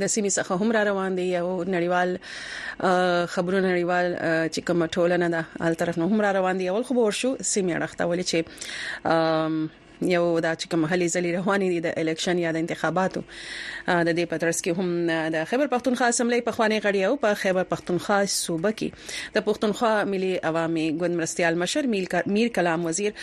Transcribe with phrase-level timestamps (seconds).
[0.00, 2.18] د سیمې څخه هم را روان دي او نړیوال
[3.26, 4.06] خبرونه نړیوال
[4.54, 7.72] چې کوم ټولنه ده هل طرف نه هم را روان دي اول خبر شو سیمې
[7.76, 8.38] اړه ختولې چې
[10.02, 14.26] یو دا چې کوم هلي ځلې روانې دي د الیکشن یا د انتخاباتو د دې
[14.32, 18.72] پترس کې هم د خیبر پښتونخوا اسمبلی په خواني غړي او په خیبر پښتونخوا صوبه
[18.80, 21.88] کې د پښتونخوا ملي عوامي ګوند مرستيال مشر
[22.34, 23.14] میر کلام وزیر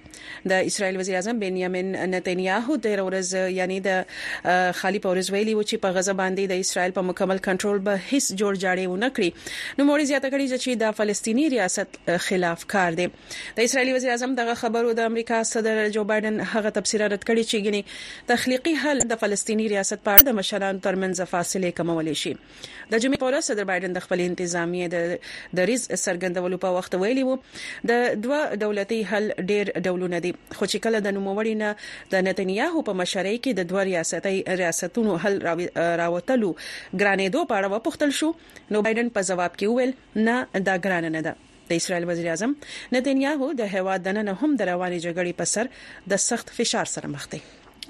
[0.50, 4.50] د اسرایل وزیر اعظم بنیامین نتنیاهو د ورځ یعنی د
[4.80, 8.28] خالی پورز ویلي و چې په غزه باندې د اسرایل په مکمل کنټرول به هیڅ
[8.42, 12.98] جوړ جاړې و نه کړی نو موري زیاته کړی چې د فلسطینی ریاست خلاف کار
[13.00, 13.06] دی
[13.60, 17.50] د اسرایلی وزیر اعظم دغه خبرو د امریکا صدر جو بایدن هغه تفسیر رد کړی
[17.52, 22.34] چې ګنې تخلیقي حل د فلسطینی ریاست په اړه د مشرانو ترمنځ فاصله کمول شي
[22.34, 25.16] د جمعې په ورځ صدر بایدن د خپل انتظامیه د
[25.62, 27.40] دریز سرګندولو په وخت ویلي وو
[27.92, 31.70] د دوه دولتي حل ډیر ډولونه دي خو چې کله د نوموړي نه
[32.14, 35.34] د نتنیاهو په مشرۍ کې د دوه ریاستي ریاستونو حل
[36.02, 36.50] راوتلو
[37.00, 38.28] ګرانېدو په اړه وپوښتل شو
[38.76, 39.92] نو بایدن په جواب کې ویل
[40.30, 40.36] نه
[40.70, 41.34] دا ګران نه ده
[41.68, 42.54] د اسرایل وزیر اعظم
[42.94, 45.72] نتنیاهو د هواد دننه هم د رواني جګړې په سر
[46.14, 47.42] د سخت فشار سره مخ دی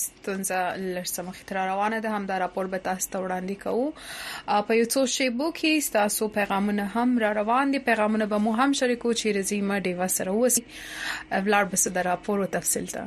[0.03, 0.61] ستونزه
[0.97, 3.87] لږه مخې را روانه ده هم دا راپور به تاسو ته وړاندې کوو
[4.69, 8.71] په یو څو شیبو کې تاسو پیغامونه هم را روان دي پیغامونه به مو هم
[8.83, 10.63] شریکو چې رزیمه ډیوا سره وسی
[11.49, 13.03] ولار بس دا راپور او تفصیل ته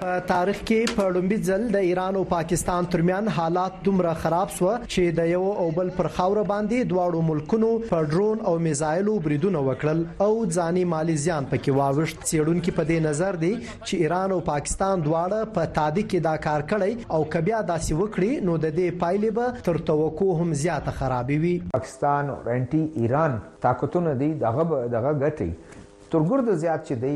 [0.00, 4.72] په تاریخ کې په لومبي ځل د ایران او پاکستان ترمن حالات دومره خراب شو
[4.72, 9.62] چې د یو او بل پر خاور باندې دواړو ملکونو په ډرون او میزایلو بریدونه
[9.68, 14.38] وکړل او ځاني مالی زیان پکې واوښت سیړونکو په دې نظر دي چې ایران او
[14.50, 19.00] پاکستان دواړه په تادی کې دا کار کړی او کبیا داسې وکړي نو د دې
[19.06, 24.68] پایلې به تر توقع هم زیاته خرابې وي پاکستان او انټي ایران طاقتونه دي دغه
[24.74, 25.75] دغه ګټي
[26.12, 27.14] ترګر د زیات چې دی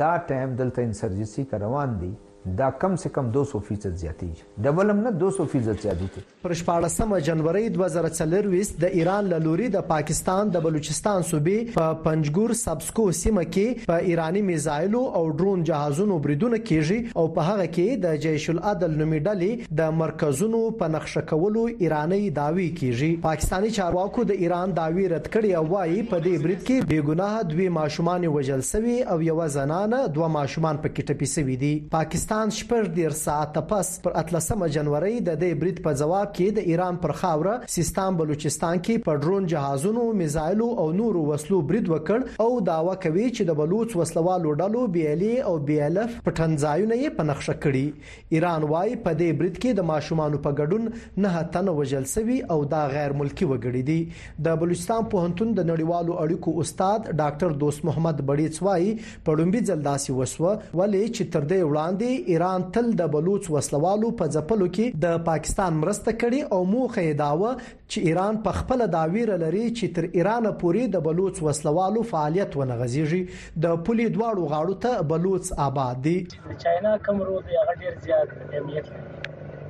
[0.00, 2.12] دا ټایم دلته انسرجنسي روان دی
[2.44, 7.20] دا کم سے کم 200 فیصد زیاتیږي ډبل هم نه 200 فیصد زیاتیږي پر 14
[7.24, 13.44] جنوري 2024 د ایران له لوري د پاکستان د بلوچستان صوبې په پنجګور سبسکو سیمه
[13.48, 18.48] کې په ایرانی میزایلو او ډرون جهازونو بریدونه کیږي او په هغه کې د جیش
[18.54, 24.74] العدل نومې ډلې د مرکزونو په نقشه کولو ایرانی داوی کیږي پاکستانی چارواکو د ایران
[24.80, 28.98] داوی رد کړي او وايي په دې برید کې بې ګناه دوی ماشومان وژل سوي
[29.14, 33.88] او یو زنانه دوه ماشومان پکې ټپي سوي دي پاکستان پاکستان شپږ ډیر ساعته پس
[34.02, 38.82] پر 13 جنوري د دې برید په جواب کې د ایران پر خاوره سیستان بلوچستان
[38.88, 43.56] کې په ډرون جهازونو میزایلو او نورو وسلو برید وکړ او داوا کوي چې د
[43.60, 49.42] بلوچ وسلوالو ډلو بیالي او بیالف پټنځایونه یې په نقشه کړي ایران وایي په دې
[49.42, 53.82] برید کې د ماشومان په ګډون نه تنه وجل سوي او دا غیر ملکی وګړي
[53.90, 58.96] دي د بلوچستان په پوهنتون د نړیوالو اړیکو استاد ډاکټر دوست محمد بړیڅ وایي
[59.28, 64.10] په لومبي ځل داسې وسوه ولې چې تر دې وړاندې ایران تل د بلوچ وسلوالو
[64.20, 67.50] په ځپلو کې د پاکستان مرسته کړې او موخه یې داوه
[67.90, 73.20] چې ایران په خپل داویره لري چې تر ایران پورې د بلوچ وسلوالو فعالیت ونغزیږي
[73.64, 76.16] د پولي دواړو غاړو ته بلوچ آبادی
[76.62, 79.10] چاینا کم رو دی هغه ډیر زیات اهمیت لري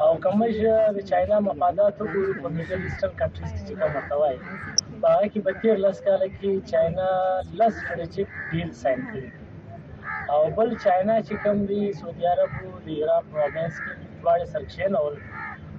[0.09, 0.55] او کومش
[0.97, 4.39] د چاینا مفادات وګورو په میډل ایسترن کنټریز کې کوم محتوا یې
[5.15, 7.09] هغه کې په 13 لس کال کې چاینا
[7.59, 9.27] لس سټریټیک ډیل ساين کړی
[10.33, 14.93] او بل چاینا چې کوم دی سعودي عرب او د ایران پرووینس کې دواړه سرکشن
[15.01, 15.05] او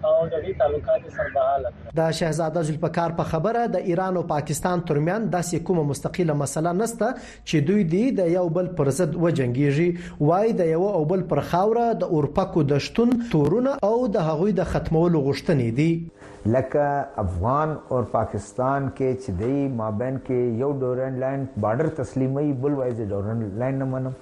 [0.07, 1.69] او د دې تعلقات سربحاله
[1.99, 7.11] د شهزاده ذوالفقار په خبره د ایران او پاکستان ترمن داسې کومه مستقله مسله نسته
[7.19, 11.41] چې دوی دی د یو بل پر ضد وجنګیږي وای د یو او بل پر
[11.53, 16.89] خاوره د اورپکو د شتون تورونه او د هغوی د ختمولو غوښتنې دي لکه
[17.25, 23.09] افغان او پاکستان کې چې دی مابین کې یو ډورن لاین بارډر تسلیمي بل وایي
[23.15, 24.21] ډورن لاین نه منم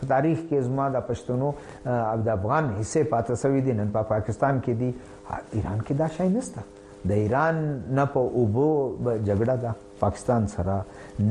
[0.00, 1.48] په تاریخ کې زما د پښتنو
[2.10, 4.90] او د افغان حصے پاتې سوي دي نن په پاکستان کې دي
[5.56, 6.60] ایران کې دا شای نشته
[7.08, 7.56] د ایران
[7.96, 8.66] نه په اوبو
[9.26, 9.70] جګړه ده
[10.04, 10.78] پاکستان سره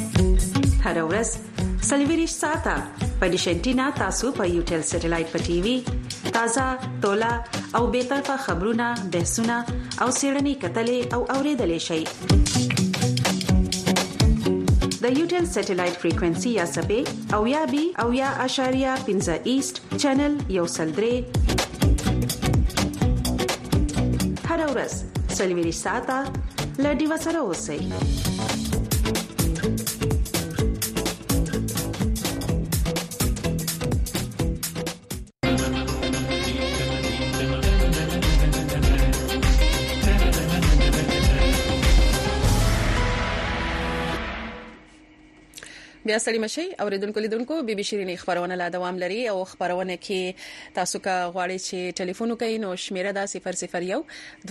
[0.84, 1.38] هر ورځ
[1.86, 2.72] سلویریش ساته
[3.20, 5.74] په دیشنټینا تاسو په یو ټل سټلایټ په ټي وي
[6.36, 6.64] تازه
[7.04, 7.28] ټولا
[7.80, 8.86] او به تر په خبرونه
[9.16, 9.56] بحثونه
[10.06, 12.00] او سیرني کتلې او اوریدلې شي
[15.04, 17.00] د یوټل سټلایټ فریکوئنسي یا سپې
[17.38, 21.16] او یا بي او یا اشاریا پنځه ایست چینل یو سلډري
[24.50, 24.92] هر ورځ
[25.40, 26.18] سلویریش ساته
[26.84, 27.80] لډي وسره اوسئ
[46.12, 50.72] بیا سړی مشي اوریدونکو لیدونکو بي بي شيرين خبرونه لا دوام لري او خبرونه کې
[50.78, 54.00] تاسو کا غواړئ چې ټلیفون وکړئ نو شمیره دا 001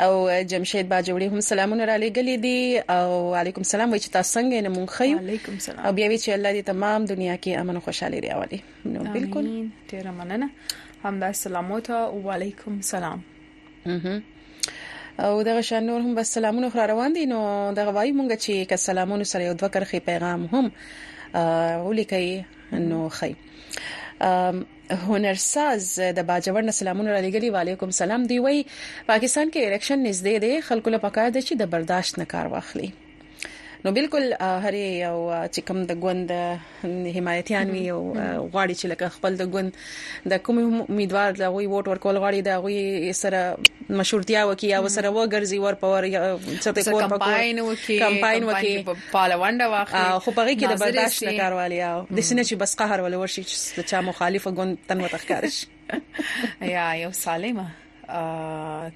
[0.04, 0.12] او
[0.52, 2.58] جمشید باجوړي هم سلامونه را لګلې دي
[2.88, 6.18] او علیکم سلام وای چې تاسو څنګه نه مونږ خیو علیکم سلام او بیا وی
[6.18, 8.60] چې الله دې تمام دنیا کې امن او خوشحالي راولي
[8.92, 9.46] نو بالکل
[9.90, 10.48] ډیره مننه
[11.08, 13.18] همدا سلامونه او علیکم سلام
[13.96, 14.20] mhm
[15.20, 18.68] او دغه شان نور هم بس سلامونه خو روان دي نو دغه وای مونږ چې
[18.70, 20.70] ک سلامونه سره یو دوه کرخي پیغام هم
[21.88, 23.34] ولیکي نو خی
[24.90, 28.64] هنرساز د باجوړ سلامونه را لګلی وعليكم سلام دی وی
[29.12, 32.92] پاکستان کې الیکشن نږدې دي خلکو له پکا دي چې د برداشت نه کار واخلي
[33.84, 36.32] نو بالکل هرې یو چې کوم د ګوند
[37.16, 39.80] حمایتيان وي او غواړي چې لکه خپل د ګوند
[40.34, 43.42] د کوم امیدوار لغوي ووټ ورکول غواړي دا غوي سره
[44.02, 48.72] مشورتیا وکي او سره وګرځي ور پور چته کور پکو کمپاین وکي کمپاین وکي
[49.16, 53.06] پالوند واخلي خو په کې د برداشت نه کاروالي او د سینې چې بس قهر
[53.08, 55.62] ول ورشي چې چا مخالفه ګوند تن وتخکارش
[56.76, 57.70] یا یو سالمه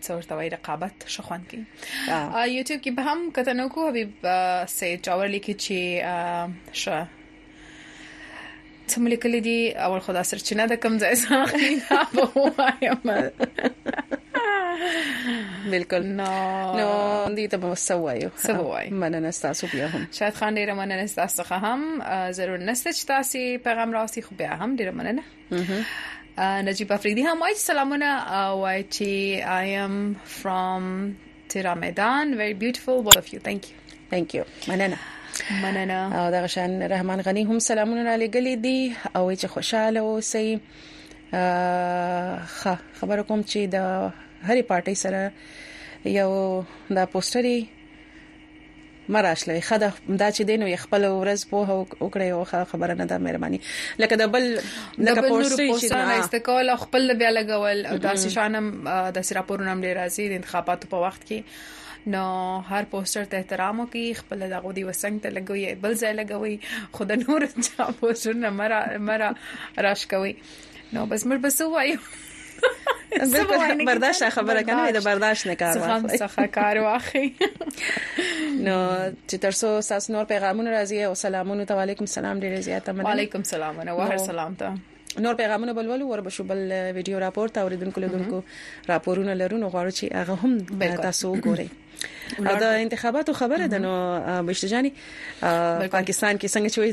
[0.04, 1.58] څورته وای رقابت شخوان کی
[2.56, 4.12] یوټیوب کې به هم کتنو کو حبیب
[4.76, 6.84] سید جاور لیکي چې ش
[8.88, 11.80] څومره لیکلي دي اول خدا سرچینه د کم ځای څخه اخلي
[12.60, 13.00] وایم
[15.72, 20.74] بالکل نو نو دې ته به سوایو سوای مننه تاسو بیا هم شاید خان ډیره
[20.80, 22.02] مننه تاسو هم
[22.40, 25.22] ضرور نسته چې تاسو پیغام راسي خو بیا هم ډیره مننه
[26.38, 31.16] نجيب افريدي هم وايد سلامونه وايد شي I am from
[31.52, 33.74] Tiramedan very beautiful both of you thank you
[34.10, 34.96] thank you مننه
[35.50, 40.56] مننه او دغه شان رحمان غني هم سلامونه را لګلې دي او چې خوشاله اوسئ
[42.98, 43.76] خبر کوم چې د
[44.42, 45.32] هری پارټي سره
[46.04, 46.54] یو
[46.90, 47.58] دا پوسټري
[49.08, 49.90] مراشلې خدا
[50.22, 53.60] دا چې دینو خپل ورځ په وکړي او خبره نه ده مهرباني
[54.04, 58.70] لکه د بل لکه پوسټ چې استقلال خپل بیا لګول او داسې شانم
[59.18, 62.24] د سراپورونو ملي راځي د انتخاباتو په وخت کې نو
[62.74, 67.12] هر پوسټر ته احترام وکي خپل دغه دی وسنګ ته لګوي بل ځای لګوي خود
[67.24, 69.30] نور چا پوسټر نه مرا مرا
[69.88, 70.36] راش کوي
[70.96, 71.98] نو بس مر بس وایو
[73.18, 77.32] بالکل برداشت خبره کنه د برداشت نه کار واخلي څنګه کار واخلي
[78.60, 78.88] نو
[79.28, 83.42] چې ترسو ساس نور پیغامونه راځي او سلامونه تو علیکم سلام ډیر زیاته مننه وعلیکم
[83.52, 84.74] سلام او هر سلام ته
[85.26, 86.62] نور پیغامونه بلول ور به شو بل
[86.94, 88.42] ویډیو راپور ته اوریدونکو لدونکو
[88.94, 91.62] راپورونه لرونو غواړو چې هغه هم تاسو وګورئ
[92.50, 93.94] او د انتخاباتو خبره ده نو
[94.50, 94.92] بشتجانی
[95.40, 96.92] پاکستان کې څنګه چې وي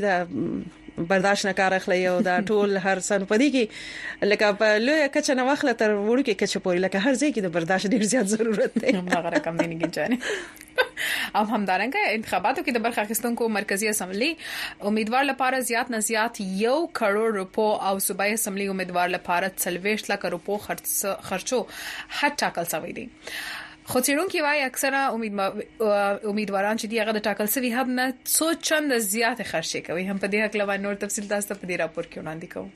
[0.98, 5.30] برداشت نه کار اخلي او دا ټول هر څن پدې کې لکه په لوی کچ
[5.38, 8.30] نه واخله تر وړو کې کچ پوري لکه هر ځای کې د برداشت ډیر زیات
[8.34, 13.88] ضرورت دی هغه رقم دی نه ګټنه او همدارنګه انتخاباتو کې د برخه اخیستونکو مرکزی
[13.94, 14.30] اسمبلی
[14.92, 20.26] امیدوار لپاره زیات نه زیات یو کروڑ روپو او صوبایي اسمبلی امیدوار لپاره 30 لک
[20.38, 21.60] روپو خرچو
[22.18, 23.08] حد ټاکل شوی دی
[23.92, 25.34] خو څېړونکو وايي اکثره امید
[26.30, 30.26] امیدواران چې دغه د ټاکل سوي حد نه څو چنده زیات خرچ کوي هم په
[30.32, 32.68] دې حق لوان نور تفصیل تاسو ته په دې راپور کې وړاندې کوم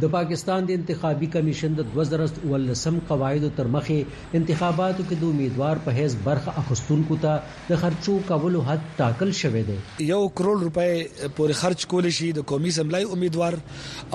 [0.00, 5.94] د پاکستان د انتخابي کمیشن د 2018 قواعد تر مخې انتخاباتو کې د امیدوار په
[5.98, 9.76] هیڅ برخه اخستونکو ته د خرچو کولو حد ټاکل شوی دی
[10.08, 13.56] یو کرول روپے پورې خرج کول شي د قومي سملای امیدوار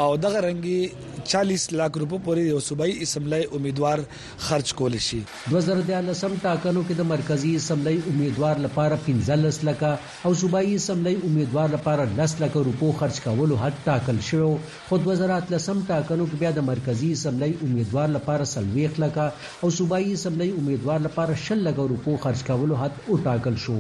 [0.04, 4.06] او دغه رنګي 40 لک روپے پورې یو صوبایي اسمبلی امیدوار
[4.50, 5.24] خرج کول شي
[5.56, 12.08] 2018 ټاکنو کې د مرکزی اسمبلی امیدوار لپاره 15 لک او صوبایي اسمبلی امیدوار لپاره
[12.24, 14.54] 10 لک روپو خرج کولو حد ټاکل شوی
[14.88, 19.26] خو 2013 سم ټاکنو کې بیا د مرکزی اسمبلی امیدوار لپاره سلويخ لکا
[19.66, 23.76] او صوبایي اسمبلی امیدوار لپاره شل لګو روپو خرج کولو حد او ټاکل شو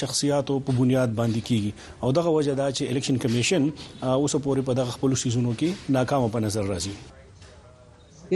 [0.00, 1.70] شخصیتو په بنیاد باندې کیږي
[2.02, 6.28] او دغه وجه دا چې الیکشن کمیشن اوس پورې په دغه خپل سیزونو کې ناکام
[6.34, 6.94] په نظر راځي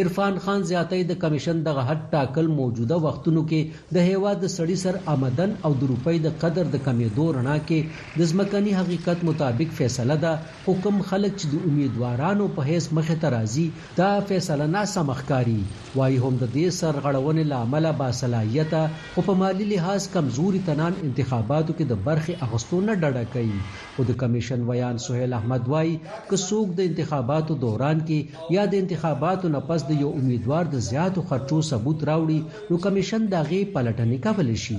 [0.01, 4.77] عرفان خان زیاتۍ د کمیشن دغه حد ټاکل موجوده وختونو کې د هیواد د سړي
[4.83, 9.75] سر آمدن او د روپۍ د قدر د کمیدو رڼا کې د ځمکني حقیقت مطابق
[9.81, 10.31] فیصله ده
[10.69, 13.67] حکم خلک چې د امیدوارانو په هیڅ مخه ته راځي
[13.99, 19.69] دا فیصله ناسم ښکاری وایي هم د دې سرغړونې لامل با صلاحیت او په مالی
[19.75, 25.05] لحاظ کمزوري تنان انتخاباتو کې د برخې اغستو نه ډډه کوي خو د کمیشن ویان
[25.11, 29.89] سہیل احمد وایي که څوک د انتخاباتو دوران کې یا د انتخاباتو نه پس پس
[29.91, 32.37] د یو امیدوار د زیاتو خرچو ثبوت راوړي
[32.73, 34.77] نو کمیشن داغه پلټنې کول شي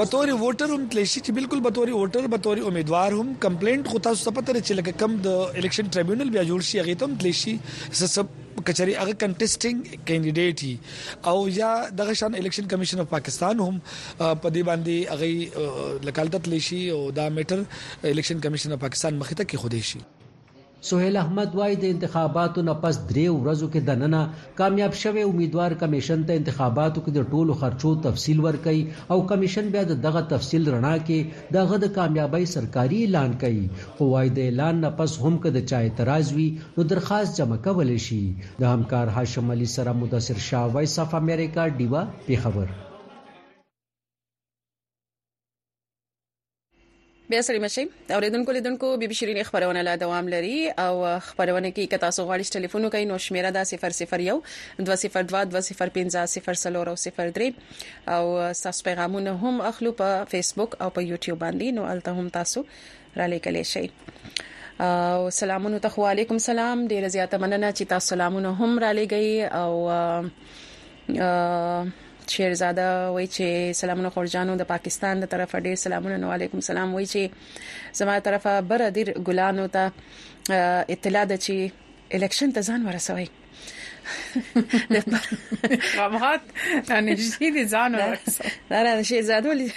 [0.00, 4.34] بتوري ووټر هم تل شي چې بالکل بتوري ووټر بتوري امیدوار هم کمپلینټ خو تاسو
[4.38, 7.32] په تر چې لکه کم د الیکشن ټریبیونل بیا جوړ شي هغه ته هم تل
[7.42, 7.54] شي
[8.14, 8.34] سب
[8.70, 14.68] کچري هغه کنټیسټینګ کینډیډیټ او یا د غشن الیکشن کمیشن اف پاکستان هم په دې
[14.72, 17.64] باندې هغه لکالتت لشي او دا میټر
[18.16, 20.06] الیکشن کمیشن اف پاکستان مخې ته کې خوده شي
[20.84, 24.20] سہیل احمد وای د انتخاباتو نه پس درې ورځو کې د نننه
[24.58, 28.82] کامیاب شوه امیدوار کمیشن ته انتخاباتو کې د ټولو خرچو تفصیل ورکړي
[29.14, 31.18] او کمیشن بیا دغه تفصیل رڼا کې
[31.58, 33.64] دغه د کامیابی سرکاري اعلان کړي
[33.98, 37.58] خو وای د اعلان نه پس هم که د چا اعتراض وي نو درخواست جمع
[37.68, 38.22] کول شي
[38.62, 42.66] د همکار هاشم علي سره مدثر شاه وای صف امریکا ډیوا پیښور
[47.28, 51.88] بیا سلام شي اوریدونکو لیدونکو بي بي شيرين خبرونه لا دوام لري او خبرونه کې
[51.94, 53.76] کتا سو غواړئ ټلیفون وکړئ نو شمیره دا 001
[54.90, 55.06] 2022
[58.18, 58.24] او
[58.62, 62.58] تاسو پیغامونه هم اخلو په فیسبوک او په یوټیوب باندې نو الته هم تاسو
[63.16, 63.86] را لیکلی شئ
[64.92, 69.30] او سلامونه تخو علیکم سلام ډیر زیاته مننه چې تاسو سلامونه هم را لګی
[69.62, 69.70] او
[72.30, 77.06] شیرزاده وای چې سلامونه خورجانو د پاکستان د طرفه ډیر سلامونه نو علیکم سلام وای
[77.14, 79.92] چې زما طرفه بر ډیر ګلانو ته
[80.96, 83.30] اطلاع ده چې الیکشن ته ځان ورسوي
[86.00, 89.72] رمغات نجسی دي ځان ورسره نه نه شي زادولې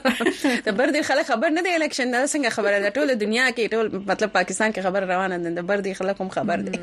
[0.68, 3.70] د بر دي خلک خبر نه دی الیکشن دا څنګه خبره ده ټول دنیا کې
[3.72, 6.78] ټول مطلب پاکستان کې خبر روانه ده د بر دي خلک هم خبر دي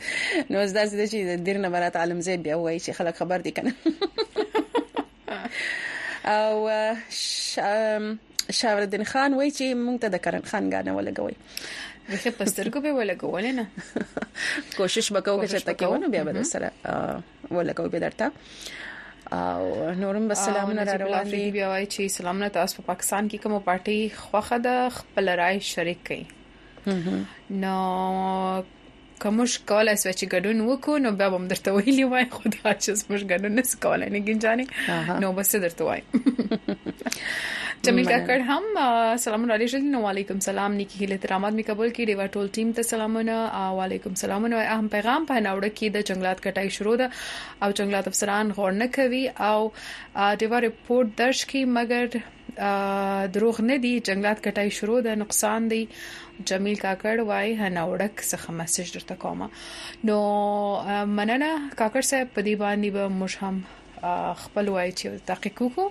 [0.52, 3.56] نو زدا چې د ډیر نه برات عالم زی بیا وایي چې خلک خبر دي
[3.60, 3.72] کنه
[6.24, 6.68] او
[8.50, 11.36] شاور الدین خان وایي چې مونږ ته د کرن خان غاڼه ولګوي
[12.08, 13.66] زه په سترګو به ولګول نه
[14.78, 16.70] کوشش وکاو چې تا کې ونه بیا به سره
[17.50, 18.30] ولګو به درته
[19.32, 23.42] او نورم بسلام نه روان دي بیا وایي چې سلام نه تاسو په پاکستان کې
[23.42, 27.74] کومه پارټي خوخه د خپل رائے شریک کړي نو
[29.22, 32.90] که موږ کولای شو چې ګډون وکړو نو بیا هم درته ویلی وای خدا چې
[33.10, 34.66] موږ ګډون نس کولای نه ګنجانې
[35.22, 36.02] نو بس درته وای
[37.86, 38.62] جمیل کاکړ هم
[39.24, 42.82] سلام علیکم نو علیکم سلام نیکی هله ترامات می قبول کی دیوا ټول ټیم ته
[42.92, 47.10] سلامونه او علیکم سلامونه اهم پیغام په ناوړه کې د جنگلات کټای شروع ده
[47.66, 49.72] او جنگلات افسران غور نه کوي او
[50.42, 52.18] دیوا رپورت درش کی مګر
[53.36, 55.84] دروغ نه دي جنگلات کټای شروع ده نقصان دي
[56.46, 59.48] جمیل کاکړ وای هناوړک څخه میسج درته کومه
[60.10, 60.18] نو
[61.16, 63.56] مننه کاکړ صاحب په دې باندې به موږ هم
[64.42, 65.86] خپل وای چې تحقیق وکړو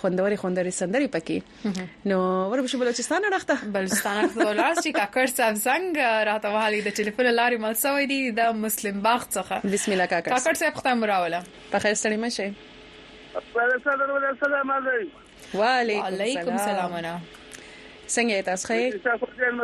[0.00, 2.20] خوندوري خوندوري سندري پکې نو
[2.54, 7.62] وربشه بلوچستان راخته بلوچستان راخته ولاس چې کاکر صاحب څنګه راته وهالي د ټلیفون لاري
[7.68, 11.78] مال سوي دي د مسلم باغ څخه بسم الله کاکر کاکر صاحب ختم راوله په
[11.86, 12.52] خیر ستړي مشه
[13.36, 15.10] السلام عليكم
[15.54, 17.20] وعليكم, السلام ورحمة
[18.16, 19.56] څنګه تاسو ښه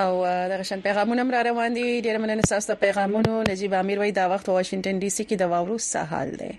[0.00, 4.12] او دغه شن پیغامونه مر روان دي ډیر مننه تاسو ته پیغامونه نجيب امیر وای
[4.18, 6.50] دا وخت واشنگټن ډي سي کې د واورو سهال دی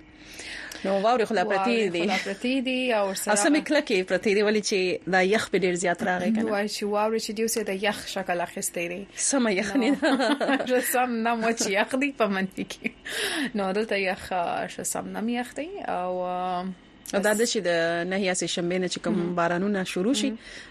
[0.86, 4.72] نو واوري خلا پرتی دي خلا پرتی دي او سره اسمه کلکی پرتی دي ولې
[4.72, 7.84] چې دا یخ په ډیر زیات راغی کنه وای چې واوري چې دی اوسه د
[7.88, 12.38] یخ شکل اخیستې دي سم یخ نه جو سم نه مو چې یخ دی په
[12.38, 12.90] منفي کې
[13.60, 14.32] نو دلته یخ
[14.76, 16.08] شو سم نه یخ دی او
[17.16, 20.30] او دا د چې د نه یا شنبه نه چې کوم بارانونه شروع شي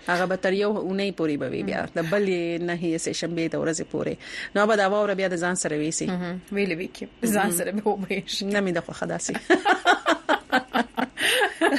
[0.09, 3.85] هغه به تر یو اونۍ پوري به بیا د بلې نه یا شنبه د ورځې
[3.93, 4.15] پوري
[4.57, 6.09] نو به دا واور بیا د ځان سره ویسي
[6.57, 7.07] ویلې وی کې
[7.39, 9.37] ځان سره به وبېش نه مې د خو خداسي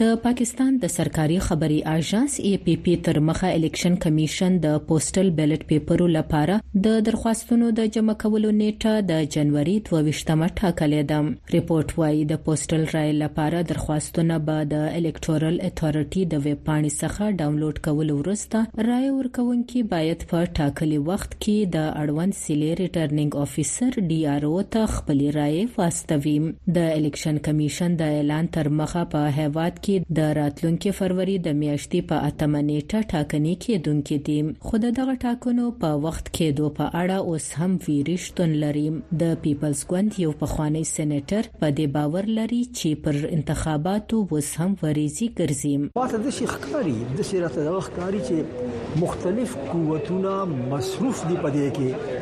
[0.00, 5.26] د پاکستان د سرکاري خبري اژانس ای پی پی تر مخه الیکشن کمیشن د پوسټل
[5.38, 6.54] بیلټ پیپرو لپاره
[6.86, 12.86] د درخواستونو د جمع کولو نیټه د جنوري 22مه ټاکلې ده ریپورت وايي د پوسټل
[12.98, 19.12] رای لپاره درخواستونه به د الیکټورل اتورټي د ویب پاڼې څخه ډاونلوډ کول ورسته رای
[19.18, 24.88] ورکونکي باید په ټاکلي وخت کې د اړوند سیلې ریټرننګ افیسر ډي آر او ته
[24.96, 26.34] خپل رای واستوي
[26.80, 31.54] د الیکشن کمیشن د اعلان تر مخه په هیواد کې کې د راتلونکو فروری د
[31.60, 34.34] میاشتې په اتمه نیټه ټاکنې کېدونکې دي
[34.66, 38.84] خو دغه ټاکنو په وخت کې دوه په اړه اوس هم ویریشتون لري
[39.22, 44.76] د پیپلز ګوند یو پخوانی سېنیټر په دې باور لري چې پر انتخاباتو اوس هم
[44.84, 50.36] وریزي ګرځي ماته د شي ښکاری د شي راته د ښکاری چې مختلف قوتونه
[50.74, 52.20] مصروف دي په دې کې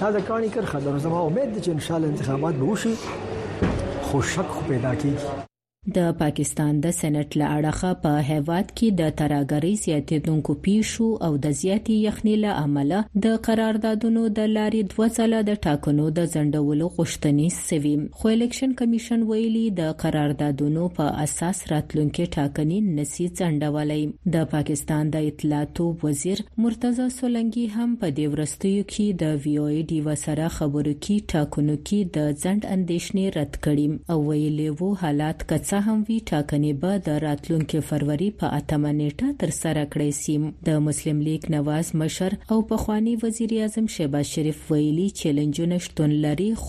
[0.00, 2.94] دا د کاني کرخه ده زما امید چې ان شاء الله انتخابات به وشي
[4.06, 5.48] خو شک خو پیدا کیږي
[5.96, 11.54] د پاکستان د سېنات له اړخه په هیواد کې د ترهګرۍ زیاتېدونکو پیښو او د
[11.60, 17.48] زیاتې یخنۍ له امله د قراردادونو د لارې دوه ځله د ټاکنو د ځنډولو غوښتنې
[17.68, 25.14] سوي خو الیکشن کمیشن ویلي د قراردادونو په اساس راتلونکي ټاکنې نسی ځنډولې د پاکستان
[25.16, 30.04] د اطلاعاتو وزیر مرتضی سولنګي هم په دې ورستیو کې د وی او ای ډی
[30.12, 35.68] وسره خبرو کې ټاکنو کې د ځنډ اندیشنې رد کړې او ویلي وو حالات کڅ
[35.70, 40.34] څه هم وي ټاکنې به د راتلونکو فروری په اتمه نیټه تر سره کړې سي
[40.68, 46.50] د مسلم لیگ نواز مشر او پخوانی وزیر اعظم شهباز شریف ویلي چیلنجونه شتون لري